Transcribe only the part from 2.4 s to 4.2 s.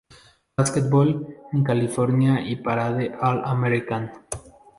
y Parade All-American.